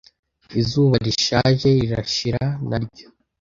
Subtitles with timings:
[0.59, 3.07] izuba rishaje rirashira naryo